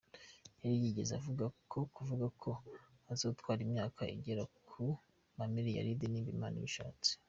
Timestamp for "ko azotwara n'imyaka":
2.41-4.01